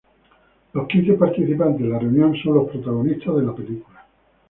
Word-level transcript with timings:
Los 0.73 0.87
quince 0.87 1.13
participantes 1.13 1.81
en 1.81 1.91
la 1.91 1.99
reunión 1.99 2.35
son 2.35 2.55
los 2.55 2.71
protagonistas 2.71 3.35
de 3.35 3.43
la 3.43 3.55
película. 3.55 4.03